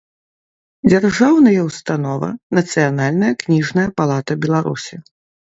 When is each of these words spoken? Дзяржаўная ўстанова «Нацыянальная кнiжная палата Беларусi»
Дзяржаўная 0.89 1.59
ўстанова 1.67 2.29
«Нацыянальная 2.61 3.33
кнiжная 3.45 3.87
палата 4.03 4.33
Беларусi» 4.47 4.95